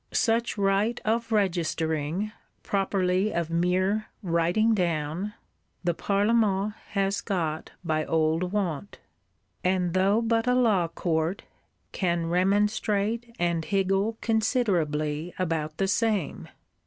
[0.11, 2.31] Such right of registering,
[2.63, 5.35] properly of mere writing down,
[5.83, 8.97] the Parlement has got by old wont;
[9.63, 11.43] and, though but a Law Court,
[11.91, 16.47] can remonstrate, and higgle considerably about the same.